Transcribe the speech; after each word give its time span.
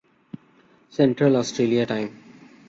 central 0.93 1.35
Australia 1.35 1.83
time 1.83 2.07